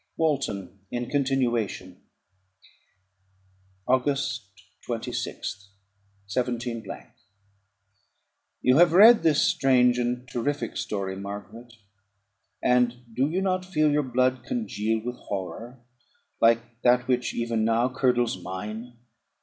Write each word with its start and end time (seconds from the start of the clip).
WALTON, 0.17 0.79
in 0.89 1.11
continuation. 1.11 2.01
August 3.87 4.49
26th, 4.89 5.67
17. 6.25 6.83
You 8.63 8.77
have 8.77 8.93
read 8.93 9.21
this 9.21 9.43
strange 9.43 9.99
and 9.99 10.27
terrific 10.27 10.75
story, 10.75 11.15
Margaret; 11.15 11.75
and 12.63 13.03
do 13.15 13.29
you 13.29 13.43
not 13.43 13.63
feel 13.63 13.91
your 13.91 14.01
blood 14.01 14.43
congeal 14.43 15.05
with 15.05 15.17
horror, 15.17 15.79
like 16.41 16.81
that 16.81 17.07
which 17.07 17.35
even 17.35 17.63
now 17.63 17.87
curdles 17.87 18.41
mine? 18.41 18.97